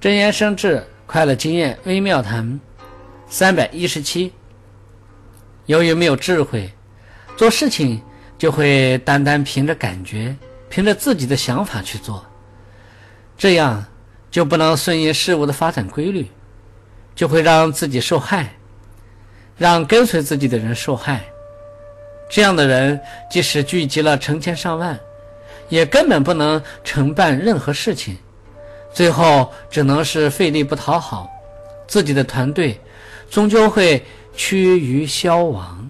[0.00, 2.60] 真言生智快乐经验微妙谈
[3.28, 4.32] 三百一十七。
[5.66, 6.72] 由于没有智慧，
[7.36, 8.00] 做事情
[8.38, 10.36] 就会单单凭着感觉，
[10.70, 12.24] 凭着自己的想法去做，
[13.36, 13.84] 这样
[14.30, 16.30] 就不能顺应事物的发展规律，
[17.16, 18.54] 就会让自己受害，
[19.56, 21.24] 让跟随自己的人受害。
[22.30, 24.96] 这样的人，即使聚集了成千上万，
[25.68, 28.16] 也根本不能承办任何事情。
[28.98, 31.30] 最后只能是费力不讨好，
[31.86, 32.80] 自己的团队
[33.30, 35.87] 终究会趋于消亡。